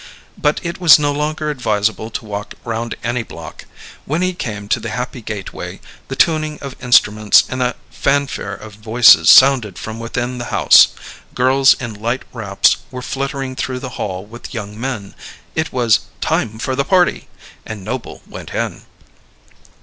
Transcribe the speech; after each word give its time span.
But 0.35 0.59
it 0.63 0.79
was 0.79 0.97
no 0.97 1.11
longer 1.11 1.51
advisable 1.51 2.09
to 2.09 2.25
walk 2.25 2.55
round 2.65 2.95
any 3.03 3.21
block. 3.21 3.65
When 4.07 4.23
he 4.23 4.33
came 4.33 4.67
to 4.69 4.79
the 4.79 4.89
happy 4.89 5.21
gateway, 5.21 5.79
the 6.07 6.15
tuning 6.15 6.57
of 6.59 6.75
instruments 6.81 7.43
and 7.49 7.61
a 7.61 7.75
fanfare 7.91 8.55
of 8.55 8.73
voices 8.73 9.29
sounded 9.29 9.77
from 9.77 9.99
within 9.99 10.39
the 10.39 10.45
house; 10.45 10.87
girls 11.35 11.75
in 11.75 11.93
light 11.93 12.23
wraps 12.33 12.77
were 12.89 13.03
fluttering 13.03 13.55
through 13.55 13.77
the 13.77 13.89
hall 14.01 14.25
with 14.25 14.55
young 14.55 14.79
men; 14.81 15.13
it 15.53 15.71
was 15.71 15.99
"time 16.19 16.57
for 16.57 16.75
the 16.75 16.83
party!" 16.83 17.27
And 17.63 17.85
Noble 17.85 18.23
went 18.25 18.55
in. 18.55 18.81